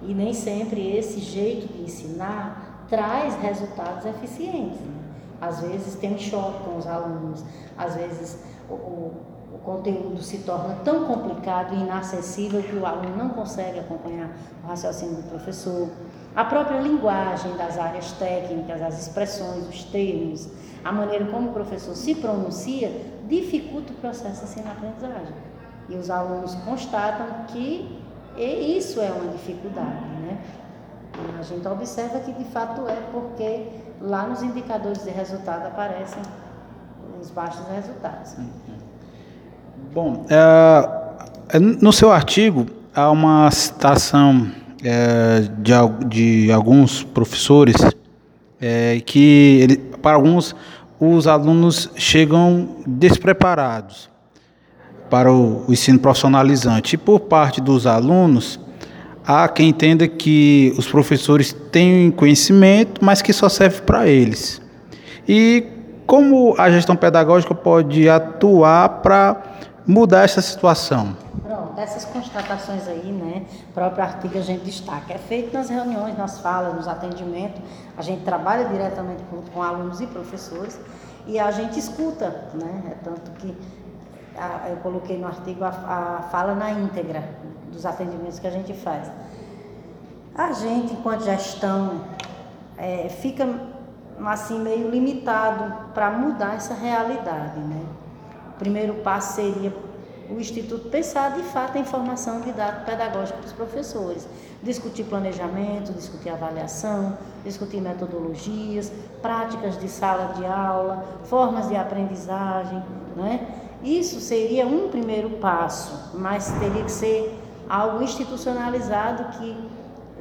E 0.03 0.15
nem 0.15 0.33
sempre 0.33 0.97
esse 0.97 1.21
jeito 1.21 1.73
de 1.73 1.83
ensinar 1.83 2.87
traz 2.89 3.35
resultados 3.37 4.05
eficientes. 4.07 4.81
Né? 4.81 4.99
Às 5.41 5.61
vezes 5.61 5.95
tem 5.97 6.19
choque 6.19 6.65
com 6.65 6.79
os 6.79 6.87
alunos, 6.87 7.45
às 7.77 7.95
vezes 7.95 8.39
o, 8.69 8.75
o, 8.75 9.13
o 9.55 9.59
conteúdo 9.59 10.21
se 10.21 10.39
torna 10.39 10.75
tão 10.85 11.05
complicado 11.05 11.75
e 11.75 11.81
inacessível 11.81 12.63
que 12.63 12.75
o 12.75 12.85
aluno 12.85 13.17
não 13.17 13.29
consegue 13.31 13.79
acompanhar 13.79 14.31
o 14.65 14.67
raciocínio 14.67 15.17
do 15.17 15.29
professor. 15.29 15.89
A 16.35 16.45
própria 16.45 16.81
linguagem 16.81 17.57
das 17.57 17.79
áreas 17.79 18.13
técnicas, 18.13 18.81
as 18.81 19.01
expressões, 19.03 19.69
os 19.69 19.85
termos, 19.85 20.49
a 20.85 20.93
maneira 20.93 21.25
como 21.27 21.51
o 21.51 21.53
professor 21.53 21.95
se 21.95 22.15
pronuncia, 22.15 22.91
dificulta 23.29 23.93
o 23.93 23.97
processo 23.97 24.45
de 24.45 24.53
ensino-aprendizagem. 24.53 25.35
E 25.89 25.95
os 25.97 26.11
alunos 26.11 26.55
constatam 26.57 27.27
que 27.49 27.99
isso 28.37 29.01
é 29.01 29.11
uma 29.11 29.33
dificuldade, 29.33 30.05
né? 30.23 30.39
A 31.39 31.43
gente 31.43 31.67
observa 31.67 32.21
que 32.21 32.33
de 32.33 32.45
fato 32.45 32.87
é 32.89 32.97
porque 33.11 33.67
lá 34.01 34.27
nos 34.27 34.43
indicadores 34.43 35.03
de 35.03 35.11
resultado 35.11 35.67
aparecem 35.67 36.23
os 37.21 37.31
baixos 37.31 37.67
resultados. 37.69 38.37
Bom, 39.93 40.25
é, 40.31 41.59
no 41.59 41.93
seu 41.93 42.13
artigo 42.13 42.67
há 42.95 43.11
uma 43.11 43.51
citação 43.51 44.49
é, 44.83 45.43
de, 45.59 45.73
de 46.07 46.53
alguns 46.53 47.03
professores 47.03 47.77
é, 48.61 49.01
que 49.05 49.61
ele, 49.63 49.77
para 49.77 50.17
alguns 50.17 50.55
os 51.01 51.27
alunos 51.27 51.91
chegam 51.95 52.77
despreparados 52.87 54.11
para 55.09 55.33
o, 55.33 55.65
o 55.67 55.73
ensino 55.73 55.99
profissionalizante. 55.99 56.95
E 56.95 56.99
por 56.99 57.21
parte 57.21 57.61
dos 57.61 57.87
alunos, 57.87 58.59
há 59.27 59.49
quem 59.49 59.69
entenda 59.69 60.07
que 60.09 60.75
os 60.77 60.89
professores 60.89 61.55
têm 61.71 62.11
conhecimento, 62.11 63.05
mas 63.05 63.23
que 63.23 63.33
só 63.33 63.49
serve 63.49 63.83
para 63.83 64.09
eles. 64.09 64.61
E 65.27 65.65
como 66.07 66.55
a 66.59 66.71
gestão 66.71 66.97
pedagógica 66.97 67.55
pode 67.55 68.09
atuar 68.09 68.89
para 69.03 69.41
mudar 69.87 70.25
essa 70.25 70.41
situação? 70.41 71.17
Pronto, 71.79 71.81
essas 71.81 72.05
constatações 72.05 72.89
aí, 72.89 73.13
né, 73.13 73.47
próprio 73.73 74.03
artigo 74.03 74.37
a 74.37 74.41
gente 74.41 74.65
destaca. 74.65 75.13
É 75.13 75.19
feito 75.19 75.55
nas 75.55 75.69
reuniões, 75.69 76.19
nas 76.19 76.41
falas, 76.41 76.75
nos 76.75 76.89
atendimentos. 76.89 77.63
A 77.97 78.03
gente 78.03 78.25
trabalha 78.25 78.65
diretamente 78.69 79.23
com, 79.31 79.43
com 79.43 79.63
alunos 79.63 80.01
e 80.01 80.07
professores 80.07 80.79
e 81.27 81.39
a 81.39 81.51
gente 81.51 81.79
escuta, 81.79 82.31
né? 82.55 82.93
É 82.93 82.95
tanto 83.05 83.31
que 83.33 83.57
a, 84.37 84.69
eu 84.71 84.77
coloquei 84.79 85.19
no 85.19 85.27
artigo 85.27 85.65
a, 85.65 85.69
a 85.69 86.23
fala 86.31 86.55
na 86.55 86.71
íntegra 86.73 87.23
dos 87.71 87.87
atendimentos 87.87 88.39
que 88.39 88.47
a 88.47 88.51
gente 88.51 88.73
faz. 88.75 89.11
A 90.35 90.53
gente, 90.53 90.95
enquanto 90.95 91.25
gestão, 91.25 92.01
é, 92.77 93.09
fica 93.09 93.49
assim 94.27 94.59
meio 94.59 94.91
limitado 94.91 95.93
para 95.95 96.11
mudar 96.11 96.55
essa 96.55 96.75
realidade, 96.75 97.59
né? 97.61 97.85
O 98.51 98.59
primeiro 98.59 98.95
passo 98.95 99.35
seria 99.35 99.73
o 100.31 100.39
Instituto 100.39 100.89
pensar 100.91 101.35
de 101.35 101.43
fato 101.43 101.79
em 101.79 101.85
formação 101.85 102.41
didática 102.41 102.85
pedagógica 102.85 103.39
para 103.39 103.47
os 103.47 103.53
professores, 103.53 104.29
discutir 104.63 105.05
planejamento, 105.05 105.93
discutir 105.93 106.29
avaliação, 106.29 107.17
discutir 107.45 107.81
metodologias, 107.81 108.93
práticas 109.23 109.79
de 109.79 109.89
sala 109.89 110.35
de 110.35 110.45
aula, 110.45 111.05
formas 111.25 111.69
de 111.69 111.77
aprendizagem, 111.77 112.83
né? 113.17 113.47
Isso 113.83 114.21
seria 114.21 114.67
um 114.67 114.89
primeiro 114.89 115.31
passo, 115.39 116.11
mas 116.15 116.51
teria 116.59 116.83
que 116.83 116.91
ser 116.91 117.41
algo 117.69 118.03
institucionalizado 118.03 119.39
que 119.39 119.57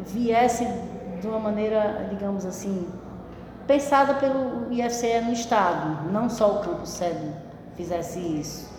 viesse 0.05 0.65
de 1.19 1.27
uma 1.27 1.39
maneira, 1.39 2.07
digamos 2.09 2.45
assim, 2.45 2.87
pensada 3.65 4.13
pelo 4.13 4.71
IFCE 4.71 5.21
no 5.21 5.33
Estado, 5.33 6.11
não 6.11 6.29
só 6.29 6.57
o 6.57 6.59
campus 6.59 6.89
sede 6.89 7.33
fizesse 7.75 8.19
isso. 8.19 8.76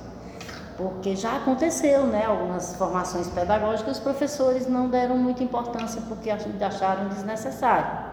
Porque 0.78 1.16
já 1.16 1.38
aconteceu, 1.38 2.06
né? 2.06 2.24
Algumas 2.24 2.76
formações 2.76 3.26
pedagógicas, 3.26 3.96
os 3.96 4.02
professores 4.02 4.68
não 4.68 4.88
deram 4.88 5.18
muita 5.18 5.42
importância 5.42 6.00
porque 6.08 6.30
acharam 6.30 7.08
desnecessário. 7.08 8.06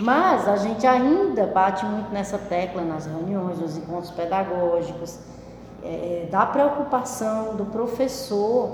Mas 0.00 0.46
a 0.46 0.54
gente 0.54 0.86
ainda 0.86 1.46
bate 1.46 1.84
muito 1.84 2.12
nessa 2.12 2.38
tecla 2.38 2.82
nas 2.82 3.06
reuniões, 3.06 3.58
nos 3.58 3.76
encontros 3.76 4.12
pedagógicos, 4.12 5.18
é, 5.82 6.28
da 6.30 6.46
preocupação 6.46 7.56
do 7.56 7.64
professor 7.64 8.70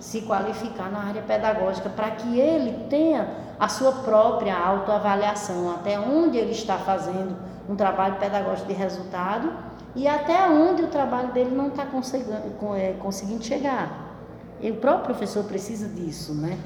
se 0.00 0.22
qualificar 0.22 0.90
na 0.90 1.08
área 1.08 1.22
pedagógica 1.22 1.90
para 1.90 2.10
que 2.12 2.40
ele 2.40 2.86
tenha 2.88 3.28
a 3.60 3.68
sua 3.68 3.92
própria 3.92 4.56
autoavaliação, 4.56 5.70
até 5.72 6.00
onde 6.00 6.38
ele 6.38 6.52
está 6.52 6.78
fazendo 6.78 7.36
um 7.68 7.76
trabalho 7.76 8.16
pedagógico 8.16 8.66
de 8.66 8.74
resultado 8.74 9.52
e 9.94 10.08
até 10.08 10.48
onde 10.48 10.82
o 10.82 10.88
trabalho 10.88 11.32
dele 11.32 11.54
não 11.54 11.68
está 11.68 11.84
conseguindo, 11.84 12.32
é, 12.74 12.94
conseguindo 12.94 13.44
chegar. 13.44 14.16
E 14.60 14.70
o 14.70 14.76
próprio 14.76 15.06
professor 15.06 15.44
precisa 15.44 15.88
disso, 15.88 16.32
né? 16.34 16.58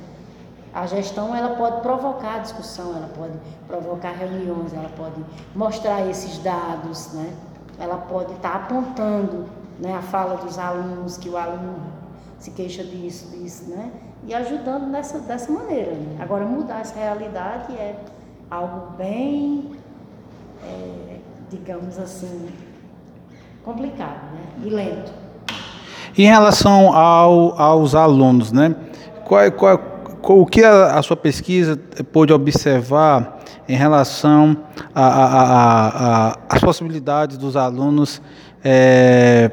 A 0.72 0.86
gestão 0.86 1.34
ela 1.34 1.56
pode 1.56 1.80
provocar 1.80 2.38
discussão, 2.40 2.94
ela 2.94 3.08
pode 3.16 3.32
provocar 3.66 4.12
reuniões, 4.12 4.74
ela 4.74 4.90
pode 4.90 5.24
mostrar 5.54 6.06
esses 6.06 6.38
dados, 6.38 7.12
né? 7.14 7.32
Ela 7.78 7.96
pode 7.96 8.32
estar 8.34 8.50
tá 8.50 8.56
apontando 8.56 9.46
né, 9.80 9.94
a 9.94 10.02
fala 10.02 10.36
dos 10.36 10.58
alunos, 10.58 11.16
que 11.16 11.28
o 11.28 11.36
aluno 11.36 11.80
se 12.38 12.50
queixa 12.50 12.84
disso, 12.84 13.30
disso, 13.30 13.70
né? 13.70 13.90
E 14.24 14.34
ajudando 14.34 14.92
dessa, 14.92 15.18
dessa 15.18 15.50
maneira. 15.50 15.92
Né? 15.92 16.18
Agora, 16.20 16.44
mudar 16.44 16.80
essa 16.80 16.94
realidade 16.94 17.72
é 17.72 17.98
algo 18.50 18.92
bem, 18.96 19.72
é, 20.62 21.18
digamos 21.50 21.98
assim, 21.98 22.48
complicado 23.66 24.32
né? 24.32 24.40
e 24.64 24.70
lento. 24.70 25.12
Em 26.16 26.26
relação 26.26 26.96
ao, 26.96 27.60
aos 27.60 27.96
alunos, 27.96 28.52
né? 28.52 28.74
Qual, 29.24 29.50
qual, 29.52 29.78
qual, 30.22 30.40
o 30.40 30.46
que 30.46 30.62
a, 30.62 30.96
a, 30.96 31.02
sua 31.02 31.16
pesquisa 31.16 31.76
pôde 32.12 32.32
observar 32.32 33.40
em 33.68 33.74
relação 33.74 34.56
às 34.94 36.60
possibilidades 36.60 37.36
dos 37.36 37.56
alunos 37.56 38.22
é, 38.64 39.50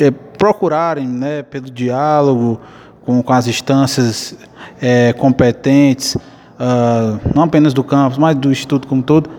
é, 0.00 0.10
procurarem, 0.10 1.06
né, 1.06 1.44
pelo 1.44 1.70
diálogo 1.70 2.60
com, 3.06 3.22
com 3.22 3.32
as 3.32 3.46
instâncias 3.46 4.36
é, 4.82 5.12
competentes, 5.12 6.16
uh, 6.16 7.20
não 7.32 7.44
apenas 7.44 7.72
do 7.72 7.84
campus, 7.84 8.18
mas 8.18 8.36
do 8.36 8.50
Instituto 8.50 8.88
como 8.88 9.02
todo, 9.02 9.30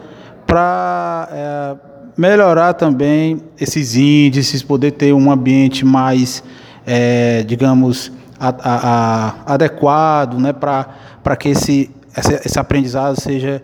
para 0.47 1.77
melhorar 2.17 2.73
também 2.73 3.41
esses 3.59 3.95
índices, 3.95 4.63
poder 4.63 4.91
ter 4.91 5.13
um 5.13 5.31
ambiente 5.31 5.85
mais, 5.85 6.43
é, 6.85 7.43
digamos, 7.43 8.11
a, 8.39 8.49
a, 8.49 8.53
a, 9.49 9.53
adequado 9.53 10.37
né, 10.39 10.53
para 10.53 11.35
que 11.37 11.49
esse, 11.49 11.91
esse, 12.43 12.59
aprendizado 12.59 13.19
seja 13.19 13.61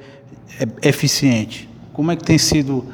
é, 0.59 0.89
eficiente. 0.89 1.69
Como 1.93 2.11
é 2.11 2.15
que 2.15 2.23
tem 2.23 2.37
sido, 2.37 2.85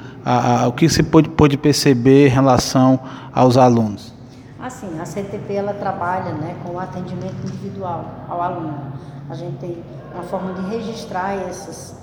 o 0.67 0.71
que 0.73 0.89
você 0.89 1.03
pode, 1.03 1.29
pode 1.29 1.57
perceber 1.57 2.27
em 2.27 2.31
relação 2.31 2.99
aos 3.33 3.57
alunos? 3.57 4.13
Assim, 4.59 4.99
a 4.99 5.05
CTP 5.05 5.53
ela 5.53 5.73
trabalha 5.73 6.33
né, 6.33 6.55
com 6.63 6.73
o 6.73 6.79
atendimento 6.79 7.35
individual 7.43 8.25
ao 8.27 8.41
aluno. 8.41 8.91
A 9.29 9.35
gente 9.35 9.57
tem 9.57 9.77
uma 10.13 10.23
forma 10.23 10.53
de 10.53 10.75
registrar 10.75 11.35
essas, 11.35 11.95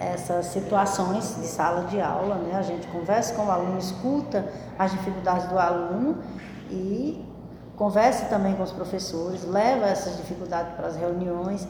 essas 0.00 0.46
situações 0.46 1.36
de 1.36 1.46
sala 1.46 1.84
de 1.84 2.00
aula, 2.00 2.36
né? 2.36 2.56
A 2.56 2.62
gente 2.62 2.86
conversa 2.88 3.34
com 3.34 3.46
o 3.46 3.50
aluno, 3.50 3.78
escuta 3.78 4.46
as 4.78 4.90
dificuldades 4.90 5.46
do 5.48 5.58
aluno 5.58 6.16
e 6.70 7.22
conversa 7.76 8.26
também 8.26 8.54
com 8.54 8.62
os 8.62 8.72
professores, 8.72 9.44
leva 9.44 9.86
essas 9.86 10.16
dificuldades 10.16 10.74
para 10.74 10.86
as 10.86 10.96
reuniões, 10.96 11.68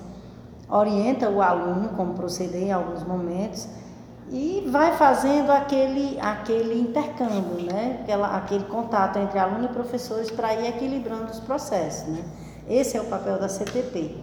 orienta 0.69 1.29
o 1.29 1.43
aluno 1.43 1.91
como 1.91 2.15
proceder 2.15 2.63
em 2.63 2.73
alguns 2.73 3.03
momentos 3.03 3.69
e 4.31 4.65
vai 4.71 4.97
fazendo 4.97 5.51
aquele, 5.51 6.17
aquele 6.21 6.81
intercâmbio, 6.81 7.67
né? 7.67 7.99
Aquela, 8.03 8.37
aquele 8.37 8.65
contato 8.65 9.19
entre 9.19 9.41
aluno 9.41 9.65
e 9.65 9.69
professores 9.69 10.31
para 10.31 10.55
ir 10.55 10.69
equilibrando 10.69 11.33
os 11.33 11.41
processos. 11.41 12.07
Né? 12.07 12.23
Esse 12.69 12.97
é 12.97 13.01
o 13.01 13.07
papel 13.07 13.41
da 13.41 13.49
CTP. 13.49 14.17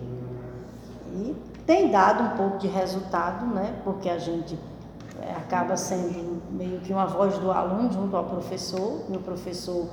E 1.14 1.36
tem 1.68 1.92
dado 1.92 2.24
um 2.24 2.38
pouco 2.38 2.58
de 2.58 2.68
resultado, 2.68 3.46
né? 3.46 3.76
porque 3.84 4.10
a 4.10 4.18
gente 4.18 4.58
é, 5.22 5.34
acaba 5.34 5.76
sendo 5.76 6.42
meio 6.50 6.80
que 6.80 6.94
uma 6.94 7.06
voz 7.06 7.38
do 7.38 7.52
aluno 7.52 7.92
junto 7.92 8.16
ao 8.16 8.24
professor, 8.24 9.04
e 9.10 9.18
o 9.18 9.20
professor 9.20 9.86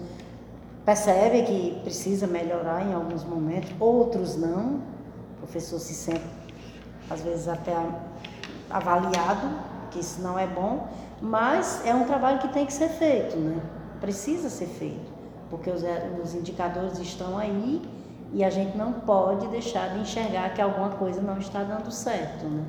percebe 0.84 1.42
que 1.42 1.80
precisa 1.82 2.28
melhorar 2.28 2.86
em 2.86 2.94
alguns 2.94 3.24
momentos, 3.24 3.70
outros 3.80 4.36
não. 4.36 4.82
O 5.34 5.38
professor 5.38 5.80
se 5.80 5.94
sente, 5.94 6.24
às 7.10 7.20
vezes, 7.20 7.48
até 7.48 7.76
avaliado 8.70 9.74
que 9.90 9.98
isso 9.98 10.22
não 10.22 10.38
é 10.38 10.46
bom, 10.46 10.88
mas 11.20 11.84
é 11.84 11.94
um 11.94 12.04
trabalho 12.04 12.38
que 12.38 12.48
tem 12.48 12.64
que 12.66 12.72
ser 12.72 12.88
feito, 12.88 13.36
né? 13.36 13.60
Precisa 14.00 14.48
ser 14.48 14.66
feito, 14.66 15.12
porque 15.50 15.70
os, 15.70 15.82
eh, 15.82 16.10
os 16.22 16.34
indicadores 16.34 16.98
estão 16.98 17.38
aí 17.38 17.82
e 18.34 18.42
a 18.42 18.50
gente 18.50 18.76
não 18.76 18.92
pode 18.92 19.46
deixar 19.46 19.94
de 19.94 20.00
enxergar 20.00 20.52
que 20.52 20.60
alguma 20.60 20.90
coisa 20.90 21.22
não 21.22 21.38
está 21.38 21.62
dando 21.62 21.90
certo, 21.90 22.44
né? 22.46 22.62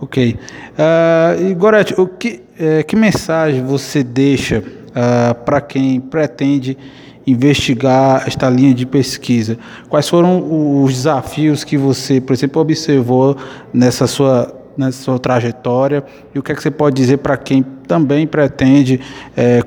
Ok. 0.00 0.38
Uh, 0.72 1.54
Gorete, 1.56 2.00
o 2.00 2.06
que, 2.06 2.42
eh, 2.58 2.82
que 2.82 2.96
mensagem 2.96 3.64
você 3.64 4.02
deixa 4.02 4.58
uh, 4.58 5.34
para 5.44 5.60
quem 5.60 6.00
pretende 6.00 6.76
investigar 7.24 8.24
esta 8.26 8.50
linha 8.50 8.74
de 8.74 8.84
pesquisa? 8.84 9.56
Quais 9.88 10.08
foram 10.08 10.82
os 10.82 10.92
desafios 10.92 11.62
que 11.62 11.76
você, 11.76 12.20
por 12.20 12.32
exemplo, 12.32 12.60
observou 12.60 13.36
nessa 13.72 14.06
sua 14.06 14.62
na 14.76 14.90
sua 14.90 15.18
trajetória 15.18 16.02
e 16.34 16.38
o 16.38 16.42
que, 16.42 16.50
é 16.50 16.54
que 16.54 16.62
você 16.62 16.70
pode 16.70 16.96
dizer 16.96 17.18
para 17.18 17.36
quem 17.36 17.62
também 17.86 18.26
pretende 18.26 19.00
é, 19.36 19.62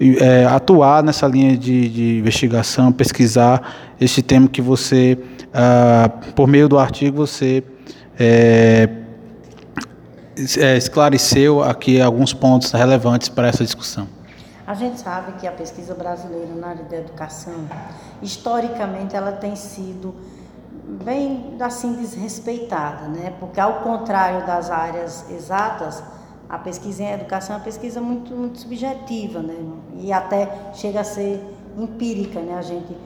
é, 0.00 0.44
atuar 0.46 1.02
nessa 1.02 1.26
linha 1.26 1.56
de, 1.56 1.88
de, 1.88 2.18
investigação, 2.18 2.92
pesquisar 2.92 3.94
este 4.00 4.22
tema 4.22 4.48
que 4.48 4.60
você, 4.60 5.18
ah, 5.52 6.10
por 6.34 6.46
meio 6.46 6.68
do 6.68 6.78
artigo, 6.78 7.16
você 7.16 7.64
é, 8.18 8.88
é 10.58 10.76
esclareceu 10.76 11.62
aqui 11.62 12.00
alguns 12.00 12.32
pontos 12.32 12.72
relevantes 12.72 13.28
para 13.28 13.48
essa 13.48 13.64
discussão. 13.64 14.06
A 14.66 14.74
gente 14.74 15.00
sabe 15.00 15.32
que 15.40 15.46
a 15.46 15.52
pesquisa 15.52 15.94
brasileira 15.94 16.52
na 16.54 16.68
área 16.68 16.84
da 16.84 16.96
educação, 16.96 17.68
historicamente, 18.20 19.14
ela 19.14 19.32
tem 19.32 19.54
sido 19.54 20.14
bem 21.04 21.56
assim 21.60 21.94
desrespeitada, 21.94 23.06
né? 23.06 23.32
Porque 23.38 23.60
ao 23.60 23.74
contrário 23.74 24.44
das 24.46 24.70
áreas 24.70 25.30
exatas, 25.30 26.02
a 26.48 26.58
pesquisa 26.58 27.02
em 27.02 27.12
educação 27.12 27.56
é 27.56 27.58
uma 27.58 27.64
pesquisa 27.64 28.00
muito, 28.00 28.34
muito 28.34 28.60
subjetiva, 28.60 29.40
né? 29.40 29.54
E 29.98 30.12
até 30.12 30.70
chega 30.74 31.00
a 31.00 31.04
ser 31.04 31.42
empírica, 31.76 32.40
né? 32.40 32.56
A 32.56 32.62
gente 32.62 32.96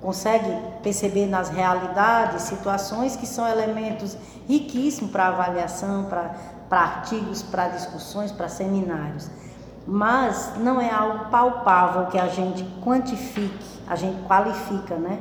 consegue 0.00 0.50
perceber 0.82 1.26
nas 1.26 1.48
realidades 1.48 2.42
situações 2.42 3.16
que 3.16 3.26
são 3.26 3.48
elementos 3.48 4.16
riquíssimos 4.48 5.10
para 5.10 5.28
avaliação, 5.28 6.04
para, 6.04 6.34
artigos, 6.70 7.42
para 7.42 7.68
discussões, 7.68 8.32
para 8.32 8.48
seminários. 8.48 9.30
Mas 9.86 10.52
não 10.58 10.80
é 10.80 10.90
algo 10.90 11.30
palpável 11.30 12.06
que 12.06 12.18
a 12.18 12.26
gente 12.26 12.64
quantifique, 12.84 13.80
a 13.86 13.96
gente 13.96 14.22
qualifica, 14.26 14.96
né? 14.96 15.20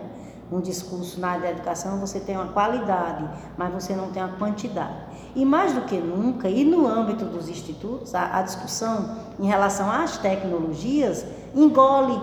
um 0.51 0.61
discurso 0.61 1.19
na 1.19 1.29
área 1.29 1.41
da 1.41 1.49
educação, 1.51 1.99
você 1.99 2.19
tem 2.19 2.35
uma 2.35 2.49
qualidade, 2.49 3.27
mas 3.57 3.73
você 3.73 3.95
não 3.95 4.11
tem 4.11 4.23
uma 4.23 4.37
quantidade. 4.37 5.02
E 5.35 5.43
mais 5.45 5.73
do 5.73 5.81
que 5.81 5.97
nunca, 5.97 6.47
e 6.47 6.63
no 6.63 6.87
âmbito 6.87 7.25
dos 7.25 7.49
institutos, 7.49 8.13
a, 8.13 8.37
a 8.37 8.41
discussão 8.43 9.17
em 9.39 9.47
relação 9.47 9.89
às 9.89 10.17
tecnologias 10.17 11.25
engole 11.55 12.19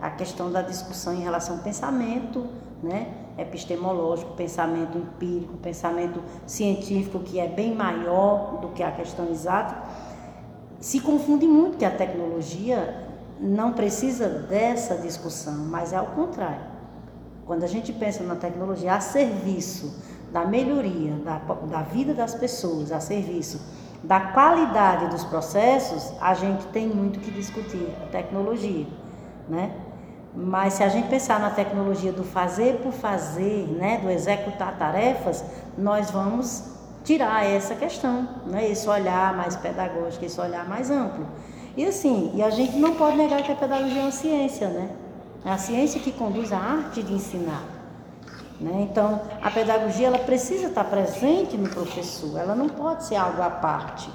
a 0.00 0.10
questão 0.10 0.50
da 0.50 0.62
discussão 0.62 1.14
em 1.14 1.20
relação 1.20 1.56
ao 1.56 1.62
pensamento, 1.62 2.46
né? 2.82 3.14
epistemológico, 3.38 4.34
pensamento 4.34 4.98
empírico, 4.98 5.56
pensamento 5.58 6.20
científico, 6.46 7.20
que 7.20 7.40
é 7.40 7.48
bem 7.48 7.74
maior 7.74 8.58
do 8.60 8.68
que 8.68 8.82
a 8.82 8.90
questão 8.90 9.30
exata, 9.30 9.76
se 10.78 11.00
confunde 11.00 11.46
muito 11.46 11.78
que 11.78 11.84
a 11.84 11.90
tecnologia 11.90 13.06
não 13.40 13.72
precisa 13.72 14.28
dessa 14.28 14.96
discussão, 14.96 15.54
mas 15.54 15.92
é 15.92 15.96
ao 15.96 16.06
contrário. 16.06 16.72
Quando 17.46 17.64
a 17.64 17.66
gente 17.66 17.92
pensa 17.92 18.22
na 18.22 18.36
tecnologia 18.36 18.94
a 18.94 19.00
serviço 19.00 20.11
da 20.32 20.44
melhoria 20.44 21.12
da, 21.24 21.38
da 21.38 21.82
vida 21.82 22.14
das 22.14 22.34
pessoas, 22.34 22.90
a 22.90 23.00
serviço 23.00 23.60
da 24.02 24.18
qualidade 24.18 25.08
dos 25.08 25.22
processos, 25.24 26.12
a 26.20 26.34
gente 26.34 26.66
tem 26.66 26.88
muito 26.88 27.20
que 27.20 27.30
discutir 27.30 27.88
a 28.02 28.06
tecnologia, 28.06 28.86
né? 29.48 29.70
Mas 30.34 30.74
se 30.74 30.82
a 30.82 30.88
gente 30.88 31.08
pensar 31.08 31.38
na 31.38 31.50
tecnologia 31.50 32.10
do 32.10 32.24
fazer 32.24 32.78
por 32.82 32.90
fazer, 32.90 33.66
né, 33.68 33.98
do 33.98 34.10
executar 34.10 34.76
tarefas, 34.78 35.44
nós 35.76 36.10
vamos 36.10 36.64
tirar 37.04 37.44
essa 37.44 37.74
questão, 37.74 38.26
né, 38.46 38.68
esse 38.68 38.88
olhar 38.88 39.36
mais 39.36 39.56
pedagógico, 39.56 40.24
esse 40.24 40.40
olhar 40.40 40.66
mais 40.66 40.90
amplo. 40.90 41.26
E 41.76 41.84
assim, 41.84 42.32
e 42.34 42.42
a 42.42 42.48
gente 42.50 42.76
não 42.78 42.94
pode 42.94 43.16
negar 43.16 43.42
que 43.42 43.52
a 43.52 43.54
pedagogia 43.54 44.00
é 44.00 44.04
uma 44.04 44.10
ciência, 44.10 44.68
né? 44.68 44.90
É 45.44 45.50
a 45.50 45.58
ciência 45.58 46.00
que 46.00 46.12
conduz 46.12 46.52
a 46.52 46.58
arte 46.58 47.02
de 47.02 47.12
ensinar. 47.12 47.81
Né? 48.62 48.86
Então, 48.88 49.20
a 49.42 49.50
pedagogia 49.50 50.06
ela 50.06 50.18
precisa 50.18 50.68
estar 50.68 50.84
presente 50.84 51.56
no 51.56 51.68
professor, 51.68 52.38
ela 52.38 52.54
não 52.54 52.68
pode 52.68 53.04
ser 53.04 53.16
algo 53.16 53.42
à 53.42 53.50
parte. 53.50 54.08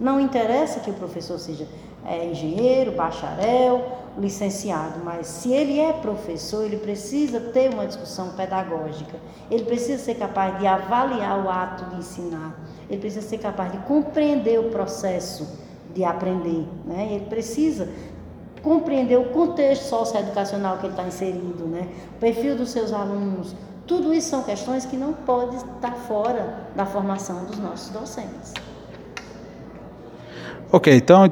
Não 0.00 0.18
interessa 0.18 0.80
que 0.80 0.90
o 0.90 0.94
professor 0.94 1.38
seja 1.38 1.68
é, 2.06 2.24
engenheiro, 2.24 2.92
bacharel, 2.92 3.98
licenciado, 4.18 5.00
mas 5.04 5.26
se 5.26 5.52
ele 5.52 5.78
é 5.78 5.92
professor, 5.92 6.64
ele 6.64 6.78
precisa 6.78 7.38
ter 7.38 7.72
uma 7.72 7.86
discussão 7.86 8.30
pedagógica, 8.30 9.18
ele 9.50 9.64
precisa 9.64 10.02
ser 10.02 10.14
capaz 10.14 10.58
de 10.58 10.66
avaliar 10.66 11.44
o 11.44 11.50
ato 11.50 11.84
de 11.90 11.96
ensinar, 11.96 12.58
ele 12.88 13.00
precisa 13.00 13.26
ser 13.26 13.38
capaz 13.38 13.70
de 13.70 13.78
compreender 13.78 14.58
o 14.58 14.70
processo 14.70 15.46
de 15.94 16.02
aprender, 16.04 16.66
né? 16.86 17.08
ele 17.12 17.26
precisa 17.26 17.88
compreender 18.62 19.18
o 19.18 19.26
contexto 19.26 19.84
socioeducacional 19.84 20.78
que 20.78 20.86
ele 20.86 20.92
está 20.92 21.06
inserido, 21.06 21.66
né? 21.66 21.88
o 22.16 22.18
perfil 22.18 22.56
dos 22.56 22.70
seus 22.70 22.92
alunos. 22.92 23.54
Tudo 23.90 24.14
isso 24.14 24.30
são 24.30 24.44
questões 24.44 24.86
que 24.86 24.96
não 24.96 25.12
podem 25.12 25.56
estar 25.56 25.90
fora 26.06 26.60
da 26.76 26.86
formação 26.86 27.44
dos 27.44 27.58
nossos 27.58 27.90
docentes. 27.90 28.54
Ok, 30.70 30.94
então 30.94 31.24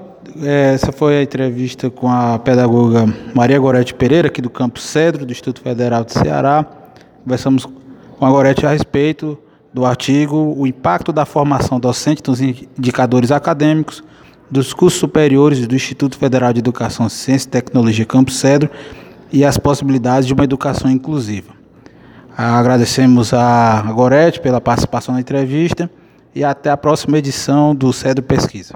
é, 0.42 0.74
essa 0.74 0.90
foi 0.90 1.18
a 1.18 1.22
entrevista 1.22 1.88
com 1.88 2.10
a 2.10 2.36
pedagoga 2.36 3.06
Maria 3.32 3.56
Gorete 3.60 3.94
Pereira, 3.94 4.26
aqui 4.26 4.42
do 4.42 4.50
Campo 4.50 4.80
Cedro, 4.80 5.24
do 5.24 5.30
Instituto 5.30 5.60
Federal 5.60 6.04
de 6.04 6.12
Ceará. 6.12 6.66
Conversamos 7.22 7.64
com 7.64 8.26
a 8.26 8.28
Gorete 8.28 8.66
a 8.66 8.70
respeito 8.70 9.38
do 9.72 9.86
artigo 9.86 10.52
O 10.58 10.66
Impacto 10.66 11.12
da 11.12 11.24
Formação 11.24 11.78
Docente 11.78 12.24
nos 12.26 12.40
Indicadores 12.40 13.30
Acadêmicos 13.30 14.02
dos 14.50 14.74
cursos 14.74 14.98
superiores 14.98 15.64
do 15.64 15.76
Instituto 15.76 16.18
Federal 16.18 16.52
de 16.52 16.58
Educação, 16.58 17.08
Ciência 17.08 17.46
e 17.46 17.50
Tecnologia 17.52 18.04
Campo 18.04 18.32
Cedro 18.32 18.68
e 19.32 19.44
as 19.44 19.56
possibilidades 19.56 20.26
de 20.26 20.34
uma 20.34 20.42
educação 20.42 20.90
inclusiva. 20.90 21.57
Agradecemos 22.40 23.34
a 23.34 23.82
Gorete 23.92 24.38
pela 24.38 24.60
participação 24.60 25.12
na 25.12 25.20
entrevista 25.20 25.90
e 26.32 26.44
até 26.44 26.70
a 26.70 26.76
próxima 26.76 27.18
edição 27.18 27.74
do 27.74 27.92
Cedro 27.92 28.22
Pesquisa. 28.22 28.74